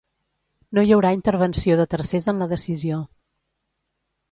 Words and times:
No 0.77 0.83
hi 0.87 0.93
haurà 0.95 1.11
intervenció 1.17 1.77
de 1.81 1.87
tercers 1.93 2.27
en 2.35 2.43
la 2.45 2.51
decisió. 2.57 3.01